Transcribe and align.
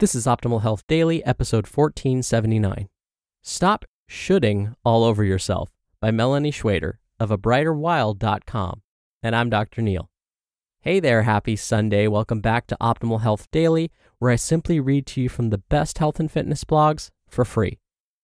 This 0.00 0.14
is 0.14 0.26
Optimal 0.26 0.62
Health 0.62 0.86
Daily, 0.86 1.24
episode 1.24 1.66
1479. 1.66 2.88
Stop 3.42 3.84
Shoulding 4.06 4.76
all 4.84 5.02
over 5.02 5.24
yourself 5.24 5.72
by 6.00 6.12
Melani 6.12 6.54
Schweder 6.54 7.00
of 7.18 7.30
abrighterwild.com. 7.30 8.82
And 9.24 9.34
I'm 9.34 9.50
Dr. 9.50 9.82
Neal. 9.82 10.08
Hey 10.82 11.00
there, 11.00 11.24
happy 11.24 11.56
Sunday. 11.56 12.06
Welcome 12.06 12.40
back 12.40 12.68
to 12.68 12.76
Optimal 12.80 13.22
Health 13.22 13.50
Daily, 13.50 13.90
where 14.20 14.30
I 14.30 14.36
simply 14.36 14.78
read 14.78 15.04
to 15.06 15.20
you 15.20 15.28
from 15.28 15.50
the 15.50 15.58
best 15.58 15.98
health 15.98 16.20
and 16.20 16.30
fitness 16.30 16.62
blogs 16.62 17.10
for 17.28 17.44
free. 17.44 17.80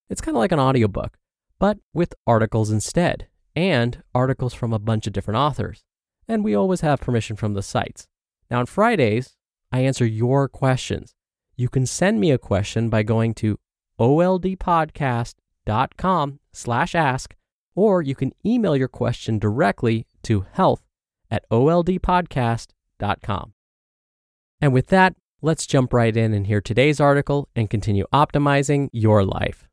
It's 0.08 0.20
kind 0.20 0.36
of 0.36 0.38
like 0.38 0.52
an 0.52 0.60
audiobook, 0.60 1.18
but 1.58 1.78
with 1.92 2.14
articles 2.24 2.70
instead, 2.70 3.26
and 3.56 4.00
articles 4.14 4.54
from 4.54 4.72
a 4.72 4.78
bunch 4.78 5.08
of 5.08 5.12
different 5.12 5.38
authors. 5.38 5.82
And 6.28 6.44
we 6.44 6.54
always 6.54 6.82
have 6.82 7.00
permission 7.00 7.34
from 7.34 7.54
the 7.54 7.62
sites. 7.62 8.06
Now, 8.48 8.60
on 8.60 8.66
Fridays, 8.66 9.34
I 9.72 9.80
answer 9.80 10.06
your 10.06 10.48
questions 10.48 11.16
you 11.56 11.68
can 11.68 11.86
send 11.86 12.20
me 12.20 12.30
a 12.30 12.38
question 12.38 12.88
by 12.88 13.02
going 13.02 13.34
to 13.34 13.58
oldpodcast.com 13.98 16.38
slash 16.52 16.94
ask, 16.94 17.34
or 17.74 18.02
you 18.02 18.14
can 18.14 18.32
email 18.44 18.76
your 18.76 18.88
question 18.88 19.38
directly 19.38 20.06
to 20.22 20.44
health 20.52 20.82
at 21.30 21.48
oldpodcast.com. 21.50 23.52
And 24.60 24.72
with 24.72 24.88
that, 24.88 25.14
let's 25.42 25.66
jump 25.66 25.92
right 25.92 26.16
in 26.16 26.32
and 26.32 26.46
hear 26.46 26.60
today's 26.60 27.00
article 27.00 27.48
and 27.54 27.68
continue 27.68 28.06
optimizing 28.12 28.88
your 28.92 29.24
life. 29.24 29.68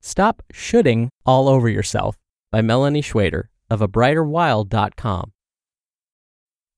Stop 0.00 0.42
shoulding 0.52 1.10
all 1.24 1.48
over 1.48 1.68
yourself 1.68 2.18
by 2.50 2.60
Melani 2.60 3.02
Schweder 3.02 3.50
of 3.70 3.80
abrighterwild.com. 3.80 5.31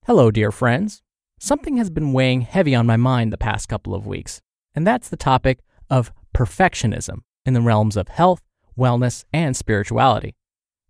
Hello, 0.07 0.31
dear 0.31 0.53
friends. 0.53 1.01
Something 1.41 1.79
has 1.79 1.89
been 1.89 2.13
weighing 2.13 2.43
heavy 2.43 2.75
on 2.75 2.85
my 2.85 2.99
mind 2.99 3.33
the 3.33 3.39
past 3.39 3.71
couple 3.71 3.95
of 3.95 4.07
weeks, 4.07 4.43
and 4.75 4.87
that's 4.87 5.09
the 5.09 5.17
topic 5.17 5.61
of 5.89 6.13
perfectionism 6.35 7.23
in 7.47 7.55
the 7.55 7.63
realms 7.63 7.97
of 7.97 8.09
health, 8.09 8.43
wellness, 8.79 9.25
and 9.33 9.57
spirituality. 9.57 10.37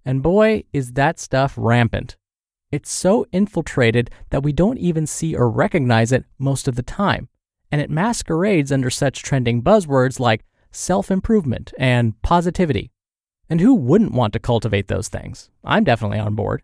And 0.05 0.21
boy, 0.21 0.65
is 0.73 0.95
that 0.95 1.21
stuff 1.21 1.55
rampant. 1.57 2.17
It's 2.73 2.91
so 2.91 3.25
infiltrated 3.31 4.11
that 4.31 4.43
we 4.43 4.53
don't 4.53 4.79
even 4.79 5.07
see 5.07 5.37
or 5.37 5.49
recognize 5.49 6.11
it 6.11 6.25
most 6.37 6.67
of 6.67 6.75
the 6.75 6.83
time, 6.83 7.29
and 7.71 7.81
it 7.81 7.91
masquerades 7.91 8.73
under 8.73 8.91
such 8.91 9.23
trending 9.23 9.63
buzzwords 9.63 10.19
like 10.19 10.45
self 10.73 11.13
improvement 11.13 11.73
and 11.79 12.21
positivity. 12.23 12.91
And 13.49 13.61
who 13.61 13.77
wouldn't 13.77 14.11
want 14.11 14.33
to 14.33 14.41
cultivate 14.41 14.89
those 14.89 15.07
things? 15.07 15.51
I'm 15.63 15.85
definitely 15.85 16.19
on 16.19 16.35
board. 16.35 16.63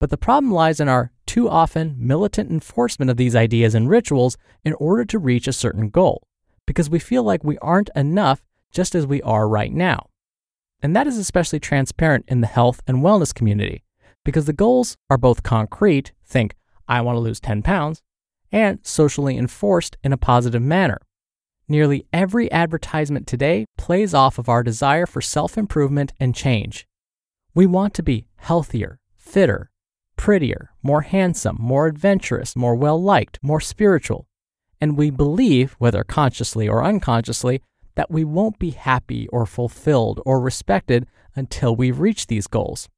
But 0.00 0.10
the 0.10 0.18
problem 0.18 0.52
lies 0.52 0.80
in 0.80 0.88
our 0.88 1.12
too 1.36 1.50
often 1.50 1.94
militant 1.98 2.50
enforcement 2.50 3.10
of 3.10 3.18
these 3.18 3.36
ideas 3.36 3.74
and 3.74 3.90
rituals 3.90 4.38
in 4.64 4.72
order 4.80 5.04
to 5.04 5.18
reach 5.18 5.46
a 5.46 5.52
certain 5.52 5.90
goal, 5.90 6.26
because 6.66 6.88
we 6.88 6.98
feel 6.98 7.22
like 7.22 7.44
we 7.44 7.58
aren't 7.58 7.90
enough 7.94 8.42
just 8.72 8.94
as 8.94 9.06
we 9.06 9.20
are 9.20 9.46
right 9.46 9.70
now. 9.70 10.08
And 10.80 10.96
that 10.96 11.06
is 11.06 11.18
especially 11.18 11.60
transparent 11.60 12.24
in 12.26 12.40
the 12.40 12.46
health 12.46 12.80
and 12.86 13.02
wellness 13.02 13.34
community, 13.34 13.84
because 14.24 14.46
the 14.46 14.54
goals 14.54 14.96
are 15.10 15.18
both 15.18 15.42
concrete, 15.42 16.12
think, 16.24 16.54
I 16.88 17.02
want 17.02 17.16
to 17.16 17.20
lose 17.20 17.38
10 17.40 17.60
pounds, 17.60 18.00
and 18.50 18.78
socially 18.82 19.36
enforced 19.36 19.98
in 20.02 20.14
a 20.14 20.16
positive 20.16 20.62
manner. 20.62 21.02
Nearly 21.68 22.06
every 22.14 22.50
advertisement 22.50 23.26
today 23.26 23.66
plays 23.76 24.14
off 24.14 24.38
of 24.38 24.48
our 24.48 24.62
desire 24.62 25.04
for 25.04 25.20
self 25.20 25.58
improvement 25.58 26.14
and 26.18 26.34
change. 26.34 26.86
We 27.54 27.66
want 27.66 27.92
to 27.92 28.02
be 28.02 28.24
healthier, 28.36 29.00
fitter, 29.18 29.70
prettier, 30.16 30.70
more 30.82 31.02
handsome, 31.02 31.56
more 31.58 31.86
adventurous, 31.86 32.56
more 32.56 32.74
well 32.74 33.00
liked, 33.00 33.38
more 33.42 33.60
spiritual. 33.60 34.26
And 34.80 34.96
we 34.96 35.10
believe, 35.10 35.72
whether 35.78 36.04
consciously 36.04 36.68
or 36.68 36.84
unconsciously, 36.84 37.62
that 37.94 38.10
we 38.10 38.24
won't 38.24 38.58
be 38.58 38.70
happy 38.70 39.26
or 39.28 39.46
fulfilled 39.46 40.20
or 40.26 40.40
respected 40.40 41.06
until 41.34 41.74
we 41.74 41.90
reach 41.90 42.26
these 42.26 42.46
goals. 42.46 42.88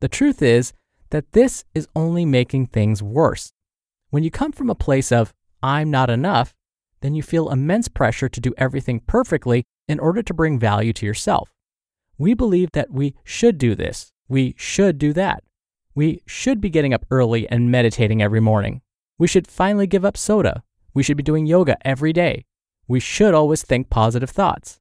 The 0.00 0.08
truth 0.08 0.42
is 0.42 0.72
that 1.10 1.32
this 1.32 1.64
is 1.74 1.88
only 1.94 2.24
making 2.24 2.66
things 2.66 3.02
worse. 3.02 3.52
When 4.10 4.22
you 4.22 4.30
come 4.30 4.52
from 4.52 4.70
a 4.70 4.74
place 4.74 5.10
of, 5.10 5.32
I'm 5.62 5.90
not 5.90 6.10
enough, 6.10 6.54
then 7.00 7.14
you 7.14 7.22
feel 7.22 7.50
immense 7.50 7.88
pressure 7.88 8.28
to 8.28 8.40
do 8.40 8.54
everything 8.56 9.00
perfectly 9.00 9.64
in 9.88 9.98
order 9.98 10.22
to 10.22 10.34
bring 10.34 10.58
value 10.58 10.92
to 10.94 11.06
yourself. 11.06 11.50
We 12.18 12.34
believe 12.34 12.72
that 12.72 12.90
we 12.90 13.14
should 13.24 13.58
do 13.58 13.74
this, 13.74 14.12
we 14.28 14.54
should 14.56 14.98
do 14.98 15.12
that, 15.14 15.42
we 15.94 16.22
should 16.26 16.60
be 16.60 16.70
getting 16.70 16.92
up 16.92 17.04
early 17.10 17.48
and 17.48 17.70
meditating 17.70 18.20
every 18.20 18.40
morning. 18.40 18.82
We 19.18 19.28
should 19.28 19.46
finally 19.46 19.86
give 19.86 20.04
up 20.04 20.16
soda. 20.16 20.62
We 20.92 21.02
should 21.02 21.16
be 21.16 21.22
doing 21.22 21.46
yoga 21.46 21.76
every 21.86 22.12
day. 22.12 22.44
We 22.88 23.00
should 23.00 23.34
always 23.34 23.62
think 23.62 23.90
positive 23.90 24.30
thoughts. 24.30 24.80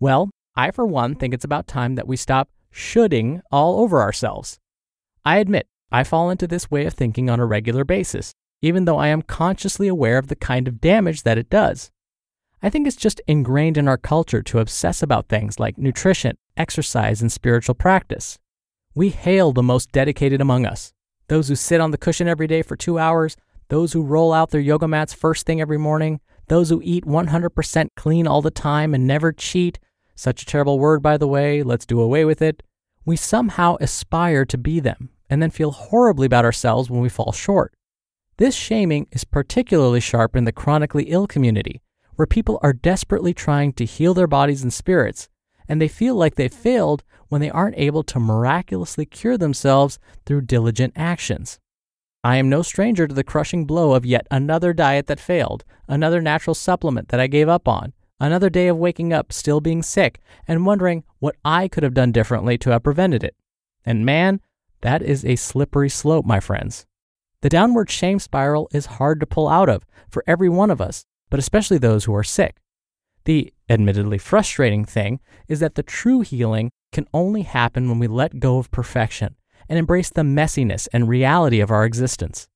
Well, 0.00 0.30
I, 0.56 0.70
for 0.70 0.86
one, 0.86 1.14
think 1.14 1.34
it's 1.34 1.44
about 1.44 1.66
time 1.66 1.94
that 1.96 2.08
we 2.08 2.16
stop 2.16 2.50
shoulding 2.70 3.42
all 3.52 3.80
over 3.80 4.00
ourselves. 4.00 4.58
I 5.24 5.38
admit, 5.38 5.66
I 5.92 6.04
fall 6.04 6.30
into 6.30 6.46
this 6.46 6.70
way 6.70 6.86
of 6.86 6.94
thinking 6.94 7.30
on 7.30 7.40
a 7.40 7.46
regular 7.46 7.84
basis, 7.84 8.32
even 8.62 8.84
though 8.84 8.98
I 8.98 9.08
am 9.08 9.22
consciously 9.22 9.88
aware 9.88 10.18
of 10.18 10.28
the 10.28 10.36
kind 10.36 10.66
of 10.66 10.80
damage 10.80 11.22
that 11.22 11.38
it 11.38 11.50
does. 11.50 11.90
I 12.62 12.70
think 12.70 12.86
it's 12.86 12.96
just 12.96 13.20
ingrained 13.26 13.76
in 13.76 13.86
our 13.86 13.98
culture 13.98 14.42
to 14.42 14.58
obsess 14.58 15.02
about 15.02 15.28
things 15.28 15.60
like 15.60 15.78
nutrition, 15.78 16.36
exercise, 16.56 17.22
and 17.22 17.30
spiritual 17.30 17.74
practice. 17.74 18.38
We 18.98 19.10
hail 19.10 19.52
the 19.52 19.62
most 19.62 19.92
dedicated 19.92 20.40
among 20.40 20.66
us 20.66 20.92
those 21.28 21.46
who 21.46 21.54
sit 21.54 21.80
on 21.80 21.92
the 21.92 21.98
cushion 21.98 22.26
every 22.26 22.48
day 22.48 22.62
for 22.62 22.74
two 22.74 22.98
hours, 22.98 23.36
those 23.68 23.92
who 23.92 24.02
roll 24.02 24.32
out 24.32 24.50
their 24.50 24.60
yoga 24.60 24.88
mats 24.88 25.14
first 25.14 25.46
thing 25.46 25.60
every 25.60 25.78
morning, 25.78 26.18
those 26.48 26.68
who 26.68 26.80
eat 26.82 27.04
100% 27.04 27.90
clean 27.94 28.26
all 28.26 28.42
the 28.42 28.50
time 28.50 28.94
and 28.94 29.06
never 29.06 29.30
cheat. 29.30 29.78
Such 30.16 30.42
a 30.42 30.46
terrible 30.46 30.80
word, 30.80 31.00
by 31.00 31.16
the 31.16 31.28
way, 31.28 31.62
let's 31.62 31.86
do 31.86 32.00
away 32.00 32.24
with 32.24 32.42
it. 32.42 32.64
We 33.04 33.14
somehow 33.14 33.76
aspire 33.80 34.44
to 34.46 34.58
be 34.58 34.80
them 34.80 35.10
and 35.30 35.40
then 35.40 35.50
feel 35.50 35.70
horribly 35.70 36.26
about 36.26 36.44
ourselves 36.44 36.90
when 36.90 37.00
we 37.00 37.08
fall 37.08 37.30
short. 37.30 37.76
This 38.38 38.56
shaming 38.56 39.06
is 39.12 39.22
particularly 39.22 40.00
sharp 40.00 40.34
in 40.34 40.42
the 40.42 40.50
chronically 40.50 41.04
ill 41.04 41.28
community, 41.28 41.82
where 42.16 42.26
people 42.26 42.58
are 42.62 42.72
desperately 42.72 43.32
trying 43.32 43.74
to 43.74 43.84
heal 43.84 44.12
their 44.12 44.26
bodies 44.26 44.64
and 44.64 44.72
spirits, 44.72 45.28
and 45.68 45.80
they 45.80 45.88
feel 45.88 46.14
like 46.14 46.34
they 46.34 46.48
failed 46.48 47.04
when 47.28 47.40
they 47.40 47.50
aren't 47.50 47.78
able 47.78 48.02
to 48.02 48.18
miraculously 48.18 49.04
cure 49.04 49.36
themselves 49.36 49.98
through 50.24 50.42
diligent 50.42 50.94
actions. 50.96 51.58
I 52.24 52.36
am 52.36 52.48
no 52.48 52.62
stranger 52.62 53.06
to 53.06 53.14
the 53.14 53.24
crushing 53.24 53.64
blow 53.64 53.92
of 53.92 54.04
yet 54.04 54.26
another 54.30 54.72
diet 54.72 55.06
that 55.06 55.20
failed, 55.20 55.64
another 55.86 56.20
natural 56.20 56.54
supplement 56.54 57.08
that 57.08 57.20
I 57.20 57.26
gave 57.26 57.48
up 57.48 57.68
on, 57.68 57.92
another 58.18 58.50
day 58.50 58.68
of 58.68 58.76
waking 58.76 59.12
up 59.12 59.32
still 59.32 59.60
being 59.60 59.82
sick 59.82 60.20
and 60.46 60.66
wondering 60.66 61.04
what 61.20 61.36
I 61.44 61.68
could 61.68 61.84
have 61.84 61.94
done 61.94 62.12
differently 62.12 62.58
to 62.58 62.70
have 62.70 62.82
prevented 62.82 63.22
it. 63.22 63.36
And 63.84 64.04
man, 64.04 64.40
that 64.80 65.02
is 65.02 65.24
a 65.24 65.36
slippery 65.36 65.88
slope, 65.88 66.24
my 66.24 66.40
friends. 66.40 66.86
The 67.40 67.48
downward 67.48 67.90
shame 67.90 68.18
spiral 68.18 68.68
is 68.72 68.86
hard 68.86 69.20
to 69.20 69.26
pull 69.26 69.48
out 69.48 69.68
of 69.68 69.84
for 70.10 70.24
every 70.26 70.48
one 70.48 70.70
of 70.70 70.80
us, 70.80 71.04
but 71.30 71.38
especially 71.38 71.78
those 71.78 72.04
who 72.04 72.14
are 72.14 72.24
sick. 72.24 72.56
The 73.24 73.52
admittedly 73.68 74.18
frustrating 74.18 74.84
thing 74.84 75.20
is 75.48 75.60
that 75.60 75.74
the 75.74 75.82
true 75.82 76.20
healing 76.20 76.70
can 76.92 77.06
only 77.12 77.42
happen 77.42 77.88
when 77.88 77.98
we 77.98 78.06
let 78.06 78.40
go 78.40 78.58
of 78.58 78.70
perfection 78.70 79.36
and 79.68 79.78
embrace 79.78 80.10
the 80.10 80.22
messiness 80.22 80.88
and 80.92 81.08
reality 81.08 81.60
of 81.60 81.70
our 81.70 81.84
existence. 81.84 82.48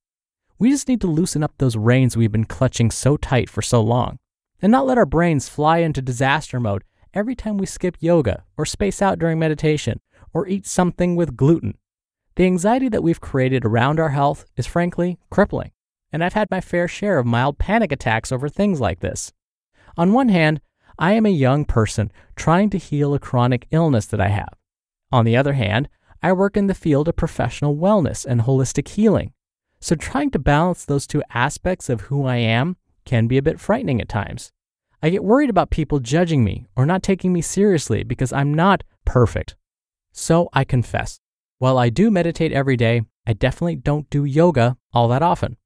We 0.59 0.71
just 0.71 0.89
need 0.89 1.01
to 1.01 1.06
loosen 1.06 1.43
up 1.43 1.53
those 1.59 1.77
reins 1.77 2.17
we've 2.17 2.33
been 2.33 2.45
clutching 2.45 2.91
so 2.91 3.17
tight 3.17 3.51
for 3.51 3.62
so 3.62 3.81
long 3.81 4.19
and 4.61 4.71
not 4.71 4.87
let 4.87 4.99
our 4.99 5.06
brains 5.06 5.49
fly 5.49 5.78
into 5.78 6.01
disaster 6.01 6.61
mode 6.61 6.84
every 7.12 7.34
time 7.34 7.59
we 7.59 7.67
skip 7.67 7.97
yoga 8.01 8.45
or 8.56 8.65
space 8.65 9.03
out 9.03 9.19
during 9.19 9.39
meditation 9.39 10.01
or 10.33 10.47
eat 10.47 10.67
something 10.67 11.17
with 11.17 11.37
gluten. 11.37 11.77
The 12.37 12.47
anxiety 12.47 12.89
that 12.89 13.03
we've 13.03 13.21
created 13.21 13.65
around 13.65 14.01
our 14.01 14.11
health 14.11 14.47
is 14.56 14.67
frankly 14.67 15.19
crippling, 15.31 15.72
and 16.12 16.25
I've 16.25 16.33
had 16.33 16.51
my 16.51 16.61
fair 16.61 16.89
share 16.89 17.19
of 17.19 17.27
mild 17.27 17.59
panic 17.59 17.92
attacks 17.92 18.33
over 18.33 18.48
things 18.48 18.81
like 18.81 19.01
this. 19.01 19.33
On 19.98 20.13
one 20.13 20.31
hand, 20.31 20.60
I 21.03 21.15
am 21.15 21.27
a 21.27 21.31
young 21.31 21.65
person 21.65 22.13
trying 22.37 22.71
to 22.71 22.78
heal 22.78 23.13
a 23.13 23.19
chronic 23.19 23.66
illness 23.72 24.07
that 24.07 24.21
I 24.21 24.28
have. 24.28 24.54
On 25.10 25.25
the 25.25 25.37
other 25.37 25.54
hand, 25.54 25.89
I 26.22 26.33
work 26.33 26.57
in 26.57 26.69
the 26.69 26.77
field 26.77 27.09
of 27.09 27.16
professional 27.16 27.77
wellness 27.77 28.25
and 28.25 28.43
holistic 28.43 28.87
healing. 28.87 29.33
So 29.81 29.97
trying 29.97 30.31
to 30.31 30.39
balance 30.39 30.84
those 30.84 31.09
two 31.09 31.25
aspects 31.31 31.89
of 31.89 32.03
who 32.03 32.25
I 32.25 32.37
am 32.37 32.77
can 33.04 33.27
be 33.27 33.37
a 33.37 33.43
bit 33.43 33.59
frightening 33.59 34.01
at 34.01 34.09
times. 34.09 34.53
I 35.03 35.10
get 35.10 35.25
worried 35.25 35.51
about 35.51 35.71
people 35.71 35.99
judging 35.99 36.45
me 36.45 36.66
or 36.77 36.87
not 36.87 37.03
taking 37.03 37.33
me 37.33 37.43
seriously 37.43 38.05
because 38.05 38.33
I'm 38.33 38.55
not 38.55 38.84
perfect. 39.05 39.57
So 40.13 40.51
I 40.53 40.63
confess, 40.63 41.19
while 41.59 41.78
I 41.78 41.89
do 41.89 42.13
meditate 42.13 42.53
every 42.53 42.77
day, 42.77 43.03
I 43.27 43.33
definitely 43.33 43.75
don't 43.75 44.09
do 44.09 44.25
yoga 44.25 44.77
all 44.93 45.09
that 45.09 45.22
often. 45.22 45.57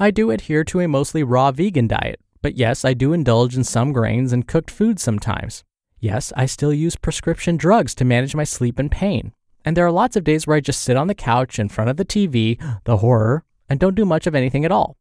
I 0.00 0.10
do 0.10 0.32
adhere 0.32 0.64
to 0.64 0.80
a 0.80 0.88
mostly 0.88 1.22
raw 1.22 1.52
vegan 1.52 1.86
diet, 1.86 2.18
but 2.42 2.56
yes, 2.56 2.84
I 2.84 2.92
do 2.92 3.12
indulge 3.12 3.56
in 3.56 3.64
some 3.64 3.92
grains 3.92 4.32
and 4.32 4.46
cooked 4.46 4.70
foods 4.70 5.02
sometimes. 5.02 5.64
Yes, 6.00 6.32
I 6.36 6.46
still 6.46 6.72
use 6.72 6.96
prescription 6.96 7.56
drugs 7.56 7.94
to 7.94 8.04
manage 8.04 8.34
my 8.34 8.44
sleep 8.44 8.78
and 8.78 8.90
pain. 8.90 9.32
And 9.64 9.76
there 9.76 9.86
are 9.86 9.92
lots 9.92 10.16
of 10.16 10.24
days 10.24 10.46
where 10.46 10.56
I 10.56 10.60
just 10.60 10.82
sit 10.82 10.96
on 10.96 11.06
the 11.06 11.14
couch 11.14 11.60
in 11.60 11.68
front 11.68 11.88
of 11.88 11.96
the 11.96 12.04
TV, 12.04 12.60
the 12.84 12.96
horror, 12.96 13.44
and 13.68 13.78
don't 13.78 13.94
do 13.94 14.04
much 14.04 14.26
of 14.26 14.34
anything 14.34 14.64
at 14.64 14.72
all. 14.72 14.96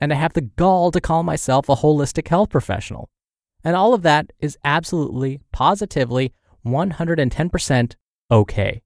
And 0.00 0.12
I 0.12 0.16
have 0.16 0.34
the 0.34 0.40
gall 0.40 0.92
to 0.92 1.00
call 1.00 1.24
myself 1.24 1.68
a 1.68 1.76
holistic 1.76 2.28
health 2.28 2.50
professional. 2.50 3.08
And 3.64 3.74
all 3.74 3.94
of 3.94 4.02
that 4.02 4.32
is 4.38 4.58
absolutely, 4.64 5.40
positively, 5.52 6.32
110% 6.64 7.96
okay. 8.30 8.82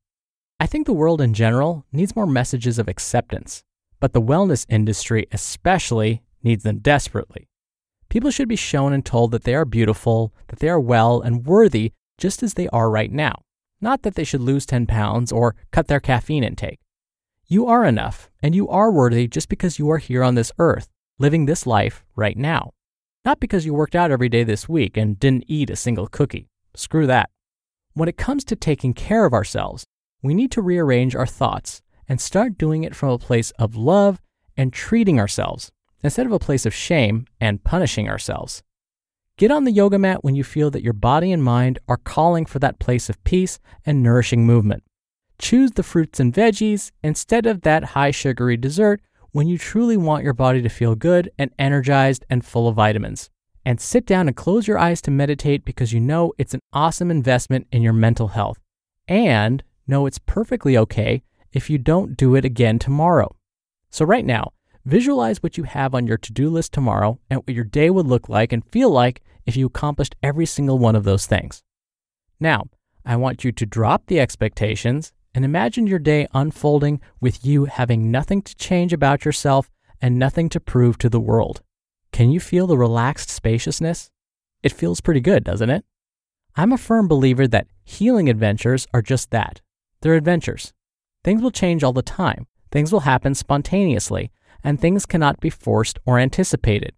I 0.61 0.67
think 0.67 0.87
the 0.87 0.93
world 0.93 1.21
in 1.21 1.35
general 1.35 1.85
needs 1.93 2.17
more 2.17 2.27
messages 2.27 2.79
of 2.79 2.89
acceptance, 2.89 3.63
but 4.01 4.13
the 4.13 4.23
wellness 4.23 4.67
industry 4.69 5.27
especially 5.31 6.23
needs 6.43 6.65
them 6.65 6.79
desperately. 6.79 7.48
People 8.11 8.31
should 8.31 8.49
be 8.49 8.57
shown 8.57 8.93
and 8.93 9.05
told 9.05 9.33
that 9.33 9.45
they 9.45 9.55
are 9.55 9.67
beautiful, 9.67 10.33
that 10.49 10.61
they 10.61 10.69
are 10.69 10.81
well 10.81 11.21
and 11.21 11.45
worthy 11.45 11.93
just 12.17 12.43
as 12.43 12.55
they 12.55 12.67
are 12.69 12.91
right 12.91 13.13
now, 13.13 13.43
not 13.81 14.03
that 14.03 14.15
they 14.15 14.25
should 14.25 14.41
lose 14.41 14.65
10 14.65 14.87
pounds 14.87 15.31
or 15.31 15.55
cut 15.73 15.89
their 15.89 16.01
caffeine 16.01 16.43
intake. 16.43 16.81
You 17.47 17.67
are 17.67 17.85
enough, 17.85 18.31
and 18.43 18.55
you 18.55 18.69
are 18.69 18.91
worthy 18.91 19.29
just 19.29 19.49
because 19.49 19.79
you 19.79 19.91
are 19.91 19.99
here 19.99 20.23
on 20.23 20.35
this 20.35 20.53
earth, 20.59 20.89
living 21.19 21.47
this 21.47 21.67
life 21.67 22.05
right 22.17 22.37
now. 22.37 22.73
Not 23.25 23.41
because 23.41 23.67
you 23.67 23.75
worked 23.75 23.95
out 23.95 24.11
every 24.11 24.29
day 24.29 24.43
this 24.43 24.69
week 24.69 24.97
and 24.97 25.21
didn't 25.21 25.45
eat 25.47 25.71
a 25.71 25.77
single 25.77 26.07
cookie. 26.07 26.49
Screw 26.75 27.07
that. 27.07 27.29
When 27.93 28.09
it 28.09 28.17
comes 28.17 28.45
to 28.45 28.57
taking 28.57 28.95
care 28.95 29.27
of 29.27 29.35
ourselves, 29.35 29.85
we 30.23 30.35
need 30.35 30.51
to 30.53 30.63
rearrange 30.63 31.15
our 31.15 31.27
thoughts 31.27 31.83
and 32.09 32.21
start 32.21 32.59
doing 32.59 32.85
it 32.85 32.97
from 32.97 33.11
a 33.11 33.19
place 33.19 33.51
of 33.59 33.77
love 33.77 34.21
and 34.57 34.73
treating 34.73 35.21
ourselves 35.21 35.71
instead 36.03 36.27
of 36.27 36.33
a 36.33 36.39
place 36.39 36.67
of 36.67 36.75
shame 36.75 37.27
and 37.41 37.65
punishing 37.65 38.09
ourselves. 38.09 38.63
Get 39.37 39.51
on 39.51 39.65
the 39.65 39.73
yoga 39.73 39.99
mat 39.99 40.25
when 40.25 40.35
you 40.35 40.43
feel 40.43 40.71
that 40.73 40.83
your 40.83 40.93
body 40.93 41.31
and 41.31 41.45
mind 41.45 41.79
are 41.89 41.97
calling 41.97 42.45
for 42.45 42.59
that 42.59 42.81
place 42.81 43.09
of 43.09 43.23
peace 43.23 43.61
and 43.87 44.03
nourishing 44.03 44.45
movement. 44.45 44.83
Choose 45.39 45.71
the 45.73 45.85
fruits 45.85 46.19
and 46.19 46.35
veggies 46.35 46.91
instead 47.05 47.47
of 47.47 47.63
that 47.63 47.85
high 47.85 48.11
sugary 48.11 48.57
dessert 48.57 49.01
when 49.31 49.47
you 49.47 49.57
truly 49.57 49.97
want 49.97 50.25
your 50.25 50.33
body 50.33 50.61
to 50.63 50.69
feel 50.69 50.97
good 50.97 51.31
and 51.39 51.53
energized 51.59 52.25
and 52.29 52.45
full 52.45 52.67
of 52.67 52.75
vitamins. 52.75 53.31
And 53.65 53.81
sit 53.81 54.07
down 54.07 54.27
and 54.27 54.37
close 54.37 54.67
your 54.67 54.79
eyes 54.79 55.01
to 55.03 55.11
meditate 55.11 55.65
because 55.65 55.93
you 55.93 56.01
know 56.01 56.33
it's 56.39 56.55
an 56.55 56.61
awesome 56.73 57.11
investment 57.11 57.69
in 57.71 57.83
your 57.83 57.93
mental 57.93 58.29
health. 58.29 58.59
And 59.07 59.63
know 59.87 60.07
it's 60.07 60.19
perfectly 60.19 60.77
okay 60.77 61.23
if 61.53 61.71
you 61.71 61.79
don't 61.79 62.17
do 62.17 62.35
it 62.35 62.45
again 62.45 62.79
tomorrow. 62.79 63.37
So, 63.91 64.05
right 64.05 64.25
now, 64.25 64.53
visualize 64.89 65.43
what 65.43 65.59
you 65.59 65.65
have 65.65 65.95
on 65.95 66.07
your 66.07 66.17
to 66.17 66.33
do 66.33 66.49
list 66.49 66.73
tomorrow 66.73 67.19
and 67.29 67.41
what 67.41 67.55
your 67.55 67.65
day 67.65 67.91
would 67.91 68.07
look 68.07 68.29
like 68.29 68.53
and 68.53 68.65
feel 68.65 68.91
like 68.91 69.21
if 69.45 69.55
you 69.55 69.67
accomplished 69.67 70.17
every 70.23 70.47
single 70.47 70.79
one 70.79 70.97
of 70.97 71.05
those 71.05 71.27
things. 71.27 71.63
Now, 72.41 72.65
I 73.05 73.17
want 73.17 73.45
you 73.45 73.53
to 73.53 73.67
drop 73.67 74.07
the 74.07 74.19
expectations 74.19 75.13
and 75.35 75.45
imagine 75.45 75.87
your 75.87 75.99
day 75.99 76.27
unfolding 76.33 77.03
with 77.21 77.45
you 77.45 77.67
having 77.67 78.11
nothing 78.11 78.41
to 78.43 78.57
change 78.57 78.95
about 78.95 79.27
yourself 79.27 79.69
and 80.01 80.19
nothing 80.19 80.49
to 80.49 80.61
prove 80.61 80.97
to 80.99 81.11
the 81.11 81.21
world. 81.21 81.61
Can 82.11 82.31
you 82.31 82.41
feel 82.41 82.67
the 82.67 82.79
relaxed 82.79 83.29
spaciousness? 83.29 84.11
It 84.63 84.73
feels 84.73 85.03
pretty 85.03 85.21
good, 85.21 85.45
doesn't 85.45 85.71
it? 85.71 85.85
I'm 86.57 86.73
a 86.73 86.79
firm 86.79 87.09
believer 87.09 87.47
that 87.49 87.69
healing 87.85 88.31
adventures 88.31 88.87
are 88.95 89.03
just 89.03 89.31
that 89.33 89.61
they're 90.01 90.15
adventures. 90.15 90.73
Things 91.25 91.43
will 91.43 91.51
change 91.51 91.85
all 91.85 91.93
the 91.93 92.03
time, 92.03 92.47
things 92.71 92.91
will 92.91 93.01
happen 93.01 93.35
spontaneously, 93.35 94.31
and 94.63 94.81
things 94.81 95.07
cannot 95.07 95.41
be 95.41 95.51
forced 95.51 95.99
or 96.05 96.19
anticipated. 96.19 96.93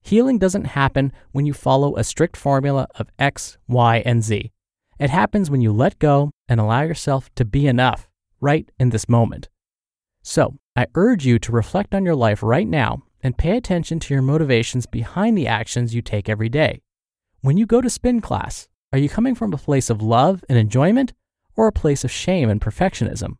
Healing 0.00 0.38
doesn't 0.38 0.66
happen 0.66 1.12
when 1.32 1.46
you 1.46 1.52
follow 1.52 1.96
a 1.96 2.04
strict 2.04 2.36
formula 2.36 2.86
of 2.94 3.08
X, 3.18 3.58
Y, 3.66 4.02
and 4.06 4.22
Z. 4.22 4.52
It 4.98 5.10
happens 5.10 5.50
when 5.50 5.60
you 5.60 5.72
let 5.72 5.98
go 5.98 6.30
and 6.48 6.60
allow 6.60 6.82
yourself 6.82 7.28
to 7.34 7.44
be 7.44 7.66
enough 7.66 8.08
right 8.40 8.70
in 8.78 8.90
this 8.90 9.08
moment. 9.08 9.48
So, 10.22 10.56
I 10.76 10.86
urge 10.94 11.26
you 11.26 11.38
to 11.40 11.52
reflect 11.52 11.94
on 11.94 12.04
your 12.04 12.14
life 12.14 12.42
right 12.42 12.66
now 12.68 13.02
and 13.22 13.36
pay 13.38 13.56
attention 13.56 13.98
to 14.00 14.14
your 14.14 14.22
motivations 14.22 14.86
behind 14.86 15.36
the 15.36 15.46
actions 15.46 15.94
you 15.94 16.02
take 16.02 16.28
every 16.28 16.48
day. 16.48 16.82
When 17.40 17.56
you 17.56 17.66
go 17.66 17.80
to 17.80 17.90
spin 17.90 18.20
class, 18.20 18.68
are 18.92 18.98
you 18.98 19.08
coming 19.08 19.34
from 19.34 19.52
a 19.52 19.58
place 19.58 19.90
of 19.90 20.02
love 20.02 20.44
and 20.48 20.58
enjoyment 20.58 21.12
or 21.56 21.66
a 21.66 21.72
place 21.72 22.04
of 22.04 22.10
shame 22.10 22.48
and 22.48 22.60
perfectionism? 22.60 23.36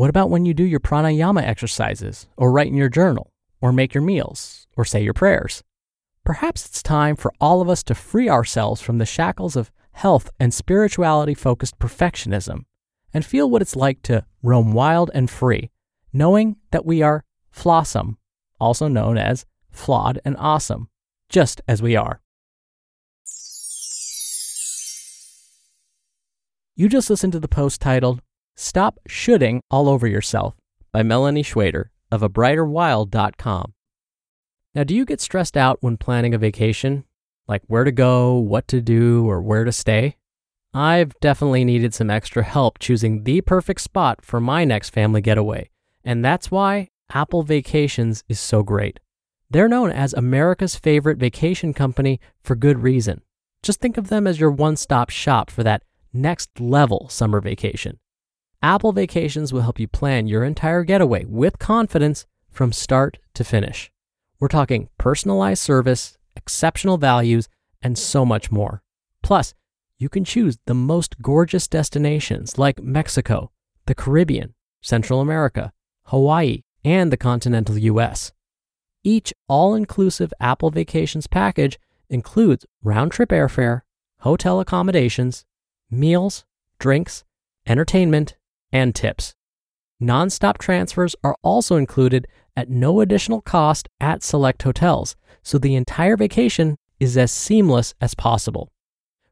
What 0.00 0.08
about 0.08 0.30
when 0.30 0.46
you 0.46 0.54
do 0.54 0.64
your 0.64 0.80
pranayama 0.80 1.42
exercises, 1.42 2.26
or 2.38 2.50
write 2.50 2.68
in 2.68 2.74
your 2.74 2.88
journal, 2.88 3.34
or 3.60 3.70
make 3.70 3.92
your 3.92 4.02
meals, 4.02 4.66
or 4.74 4.82
say 4.82 5.04
your 5.04 5.12
prayers? 5.12 5.62
Perhaps 6.24 6.64
it's 6.64 6.82
time 6.82 7.16
for 7.16 7.34
all 7.38 7.60
of 7.60 7.68
us 7.68 7.82
to 7.82 7.94
free 7.94 8.26
ourselves 8.26 8.80
from 8.80 8.96
the 8.96 9.04
shackles 9.04 9.56
of 9.56 9.70
health 9.92 10.30
and 10.40 10.54
spirituality 10.54 11.34
focused 11.34 11.78
perfectionism 11.78 12.64
and 13.12 13.26
feel 13.26 13.50
what 13.50 13.60
it's 13.60 13.76
like 13.76 14.00
to 14.04 14.24
roam 14.42 14.72
wild 14.72 15.10
and 15.12 15.28
free, 15.28 15.70
knowing 16.14 16.56
that 16.70 16.86
we 16.86 17.02
are 17.02 17.22
flawsome, 17.54 18.16
also 18.58 18.88
known 18.88 19.18
as 19.18 19.44
flawed 19.70 20.18
and 20.24 20.34
awesome, 20.38 20.88
just 21.28 21.60
as 21.68 21.82
we 21.82 21.94
are. 21.94 22.22
You 26.74 26.88
just 26.88 27.10
listened 27.10 27.34
to 27.34 27.40
the 27.40 27.48
post 27.48 27.82
titled 27.82 28.22
Stop 28.56 28.98
Shoulding 29.06 29.60
All 29.70 29.88
Over 29.88 30.06
Yourself 30.06 30.54
by 30.92 31.02
Melani 31.02 31.44
Schweder 31.44 31.90
of 32.10 32.20
abrighterwild.com. 32.20 33.74
Now, 34.74 34.84
do 34.84 34.94
you 34.94 35.04
get 35.04 35.20
stressed 35.20 35.56
out 35.56 35.78
when 35.80 35.96
planning 35.96 36.34
a 36.34 36.38
vacation? 36.38 37.04
Like 37.48 37.62
where 37.66 37.84
to 37.84 37.92
go, 37.92 38.36
what 38.36 38.68
to 38.68 38.80
do, 38.80 39.28
or 39.28 39.40
where 39.40 39.64
to 39.64 39.72
stay? 39.72 40.16
I've 40.72 41.18
definitely 41.20 41.64
needed 41.64 41.94
some 41.94 42.10
extra 42.10 42.44
help 42.44 42.78
choosing 42.78 43.24
the 43.24 43.40
perfect 43.40 43.80
spot 43.80 44.24
for 44.24 44.40
my 44.40 44.64
next 44.64 44.90
family 44.90 45.20
getaway, 45.20 45.70
and 46.04 46.24
that's 46.24 46.50
why 46.50 46.88
Apple 47.12 47.42
Vacations 47.42 48.22
is 48.28 48.38
so 48.38 48.62
great. 48.62 49.00
They're 49.50 49.68
known 49.68 49.90
as 49.90 50.12
America's 50.14 50.76
favorite 50.76 51.18
vacation 51.18 51.74
company 51.74 52.20
for 52.40 52.54
good 52.54 52.84
reason. 52.84 53.22
Just 53.64 53.80
think 53.80 53.96
of 53.96 54.08
them 54.08 54.28
as 54.28 54.38
your 54.38 54.52
one 54.52 54.76
stop 54.76 55.10
shop 55.10 55.50
for 55.50 55.64
that 55.64 55.82
next 56.12 56.60
level 56.60 57.08
summer 57.08 57.40
vacation. 57.40 57.98
Apple 58.62 58.92
Vacations 58.92 59.54
will 59.54 59.62
help 59.62 59.80
you 59.80 59.88
plan 59.88 60.26
your 60.26 60.44
entire 60.44 60.84
getaway 60.84 61.24
with 61.24 61.58
confidence 61.58 62.26
from 62.50 62.72
start 62.72 63.18
to 63.32 63.42
finish. 63.42 63.90
We're 64.38 64.48
talking 64.48 64.90
personalized 64.98 65.62
service, 65.62 66.18
exceptional 66.36 66.98
values, 66.98 67.48
and 67.80 67.96
so 67.96 68.26
much 68.26 68.50
more. 68.50 68.82
Plus, 69.22 69.54
you 69.98 70.10
can 70.10 70.26
choose 70.26 70.58
the 70.66 70.74
most 70.74 71.22
gorgeous 71.22 71.66
destinations 71.68 72.58
like 72.58 72.82
Mexico, 72.82 73.50
the 73.86 73.94
Caribbean, 73.94 74.54
Central 74.82 75.22
America, 75.22 75.72
Hawaii, 76.04 76.62
and 76.84 77.10
the 77.10 77.16
continental 77.16 77.78
US. 77.78 78.32
Each 79.02 79.32
all 79.48 79.74
inclusive 79.74 80.34
Apple 80.38 80.70
Vacations 80.70 81.26
package 81.26 81.78
includes 82.10 82.66
round 82.82 83.12
trip 83.12 83.30
airfare, 83.30 83.82
hotel 84.18 84.60
accommodations, 84.60 85.46
meals, 85.90 86.44
drinks, 86.78 87.24
entertainment, 87.66 88.36
and 88.72 88.94
tips. 88.94 89.34
Nonstop 90.02 90.58
transfers 90.58 91.14
are 91.22 91.36
also 91.42 91.76
included 91.76 92.26
at 92.56 92.70
no 92.70 93.00
additional 93.00 93.40
cost 93.40 93.88
at 94.00 94.22
select 94.22 94.62
hotels, 94.62 95.16
so 95.42 95.58
the 95.58 95.74
entire 95.74 96.16
vacation 96.16 96.76
is 96.98 97.16
as 97.16 97.32
seamless 97.32 97.94
as 98.00 98.14
possible. 98.14 98.70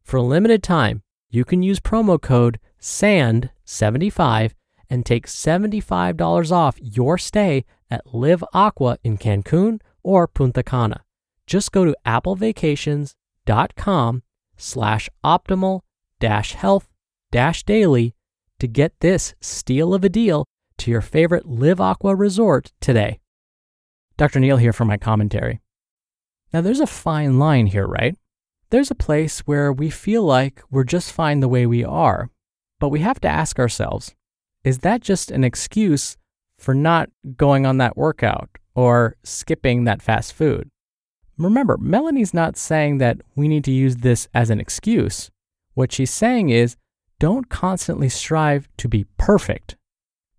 For 0.02 0.16
a 0.16 0.22
limited 0.22 0.62
time, 0.62 1.02
you 1.30 1.44
can 1.44 1.62
use 1.62 1.80
promo 1.80 2.20
code 2.20 2.58
SAND75 2.80 4.52
and 4.90 5.04
take 5.04 5.26
$75 5.26 6.52
off 6.52 6.78
your 6.80 7.18
stay 7.18 7.66
at 7.90 8.14
Live 8.14 8.42
Aqua 8.54 8.96
in 9.04 9.18
Cancun 9.18 9.80
or 10.02 10.26
Punta 10.26 10.62
Cana. 10.62 11.02
Just 11.46 11.72
go 11.72 11.84
to 11.84 11.94
applevacations.com 12.06 14.22
slash 14.56 15.10
optimal 15.24 15.80
dash 16.18 16.54
health 16.54 16.88
dash 17.30 17.62
daily 17.64 18.14
to 18.60 18.66
get 18.68 19.00
this 19.00 19.34
steal 19.40 19.94
of 19.94 20.04
a 20.04 20.08
deal 20.08 20.44
to 20.78 20.90
your 20.90 21.00
favorite 21.00 21.46
Live 21.46 21.80
Aqua 21.80 22.14
resort 22.14 22.72
today. 22.80 23.20
Dr. 24.16 24.40
Neal 24.40 24.56
here 24.56 24.72
for 24.72 24.84
my 24.84 24.96
commentary. 24.96 25.60
Now, 26.52 26.60
there's 26.60 26.80
a 26.80 26.86
fine 26.86 27.38
line 27.38 27.66
here, 27.66 27.86
right? 27.86 28.16
There's 28.70 28.90
a 28.90 28.96
place 28.96 29.40
where 29.40 29.72
we 29.72 29.90
feel 29.90 30.22
like 30.22 30.62
we're 30.70 30.84
just 30.84 31.12
fine 31.12 31.40
the 31.40 31.48
way 31.48 31.66
we 31.66 31.84
are, 31.84 32.30
but 32.80 32.88
we 32.88 33.00
have 33.00 33.20
to 33.20 33.28
ask 33.28 33.58
ourselves 33.58 34.14
is 34.64 34.78
that 34.78 35.00
just 35.00 35.30
an 35.30 35.44
excuse 35.44 36.16
for 36.56 36.74
not 36.74 37.08
going 37.36 37.64
on 37.64 37.78
that 37.78 37.96
workout 37.96 38.50
or 38.74 39.16
skipping 39.22 39.84
that 39.84 40.02
fast 40.02 40.32
food? 40.32 40.68
Remember, 41.38 41.78
Melani's 41.78 42.34
not 42.34 42.56
saying 42.56 42.98
that 42.98 43.18
we 43.36 43.46
need 43.46 43.64
to 43.64 43.70
use 43.70 43.98
this 43.98 44.28
as 44.34 44.50
an 44.50 44.58
excuse. 44.58 45.30
What 45.74 45.92
she's 45.92 46.10
saying 46.10 46.50
is 46.50 46.76
don't 47.18 47.48
constantly 47.48 48.08
strive 48.08 48.68
to 48.76 48.88
be 48.88 49.04
perfect. 49.16 49.76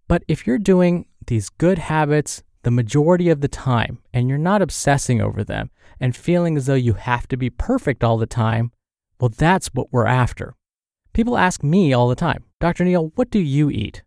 But 0.08 0.24
if 0.28 0.48
you're 0.48 0.58
doing 0.58 1.06
these 1.28 1.50
good 1.50 1.78
habits 1.78 2.44
the 2.64 2.72
majority 2.72 3.30
of 3.30 3.42
the 3.42 3.48
time 3.48 4.00
and 4.14 4.28
you're 4.28 4.38
not 4.38 4.62
obsessing 4.62 5.22
over 5.22 5.44
them 5.44 5.72
and 6.00 6.16
feeling 6.16 6.58
as 6.58 6.66
though 6.66 6.74
you 6.74 6.94
have 6.94 7.28
to 7.30 7.38
be 7.38 7.50
perfect 7.50 8.04
all 8.04 8.18
the 8.18 8.26
time, 8.26 8.72
well, 9.20 9.30
that's 9.30 9.68
what 9.68 9.92
we're 9.92 10.06
after. 10.06 10.56
People 11.14 11.38
ask 11.38 11.64
me 11.64 11.94
all 11.94 12.08
the 12.08 12.16
time, 12.16 12.44
Dr. 12.60 12.86
Neal, 12.86 13.12
what 13.16 13.30
do 13.30 13.40
you 13.40 13.70
eat? 13.70 14.04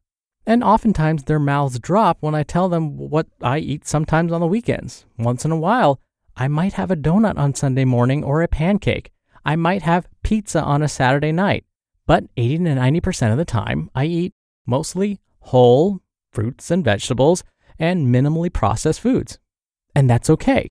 And 0.47 0.65
oftentimes 0.65 1.25
their 1.25 1.39
mouths 1.39 1.79
drop 1.79 2.19
when 2.21 2.35
I 2.35 2.43
tell 2.43 2.69
them 2.69 2.97
what 2.97 3.27
I 3.41 3.59
eat 3.59 3.87
sometimes 3.87 4.33
on 4.33 4.41
the 4.41 4.47
weekends. 4.47 5.05
Once 5.19 5.45
in 5.45 5.53
a 5.53 5.57
while, 5.57 6.01
I 6.37 6.49
might 6.49 6.73
have 6.75 6.91
a 6.91 6.97
donut 6.97 7.37
on 7.37 7.55
Sunday 7.55 7.85
morning 7.85 8.25
or 8.25 8.43
a 8.43 8.49
pancake. 8.49 9.13
I 9.45 9.57
might 9.57 9.83
have 9.83 10.09
pizza 10.23 10.63
on 10.63 10.83
a 10.83 10.89
Saturday 10.89 11.33
night. 11.33 11.65
But 12.07 12.25
80 12.37 12.59
to 12.59 12.71
90% 12.71 13.33
of 13.33 13.39
the 13.39 13.45
time, 13.45 13.91
I 13.95 14.05
eat 14.07 14.33
mostly 14.67 15.21
whole 15.41 16.01
fruits 16.33 16.71
and 16.71 16.85
vegetables 16.85 17.45
and 17.79 18.13
minimally 18.15 18.53
processed 18.53 19.01
foods. 19.01 19.39
And 19.95 20.09
that's 20.09 20.31
okay. 20.31 20.69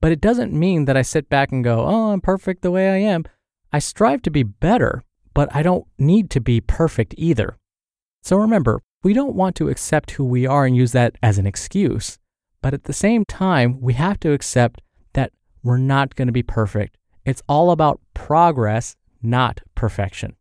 But 0.00 0.12
it 0.12 0.20
doesn't 0.20 0.52
mean 0.52 0.84
that 0.84 0.96
I 0.96 1.02
sit 1.02 1.28
back 1.28 1.52
and 1.52 1.64
go, 1.64 1.84
oh, 1.86 2.12
I'm 2.12 2.20
perfect 2.20 2.62
the 2.62 2.70
way 2.70 2.90
I 2.90 2.96
am. 2.96 3.24
I 3.72 3.78
strive 3.78 4.22
to 4.22 4.30
be 4.30 4.42
better, 4.42 5.02
but 5.32 5.48
I 5.54 5.62
don't 5.62 5.86
need 5.98 6.30
to 6.30 6.40
be 6.40 6.60
perfect 6.60 7.14
either. 7.16 7.56
So 8.22 8.36
remember, 8.36 8.80
we 9.02 9.12
don't 9.12 9.34
want 9.34 9.56
to 9.56 9.68
accept 9.68 10.12
who 10.12 10.24
we 10.24 10.46
are 10.46 10.64
and 10.64 10.76
use 10.76 10.92
that 10.92 11.16
as 11.22 11.38
an 11.38 11.46
excuse. 11.46 12.18
But 12.62 12.72
at 12.72 12.84
the 12.84 12.92
same 12.92 13.24
time, 13.24 13.80
we 13.80 13.94
have 13.94 14.18
to 14.20 14.32
accept 14.32 14.80
that 15.12 15.32
we're 15.62 15.76
not 15.76 16.14
going 16.14 16.28
to 16.28 16.32
be 16.32 16.42
perfect. 16.42 16.96
It's 17.24 17.42
all 17.48 17.70
about 17.70 18.00
progress, 18.14 18.96
not 19.22 19.60
perfection. 19.74 20.36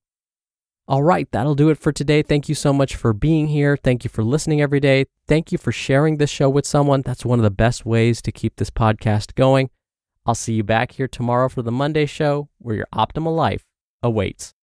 All 0.86 1.02
right, 1.02 1.32
that'll 1.32 1.56
do 1.56 1.70
it 1.70 1.78
for 1.78 1.94
today. 1.94 2.22
Thank 2.22 2.50
you 2.50 2.56
so 2.56 2.74
much 2.74 2.98
for 2.98 3.13
being 3.13 3.48
here. 3.48 3.78
Thank 3.78 4.04
you 4.04 4.10
for 4.10 4.22
listening 4.22 4.62
every 4.62 4.82
day. 4.82 5.06
Thank 5.28 5.54
you 5.54 5.58
for 5.58 5.72
sharing 5.72 6.18
this 6.18 6.30
show 6.30 6.50
with 6.50 6.66
someone. 6.66 7.02
That's 7.02 7.24
one 7.25 7.40
of 7.40 7.44
the 7.44 7.50
best 7.52 7.86
ways 7.86 8.22
to 8.24 8.34
keep 8.34 8.58
this 8.58 8.70
podcast 8.70 9.36
going. 9.36 9.70
I'll 10.25 10.36
see 10.36 10.54
you 10.54 10.63
back 10.63 10.94
here 10.94 11.08
tomorrow 11.08 11.48
for 11.48 11.62
the 11.62 11.72
Monday 11.72 12.06
show 12.06 12.50
where 12.58 12.75
your 12.75 12.88
optimal 12.94 13.34
life 13.36 13.63
awaits. 14.02 14.54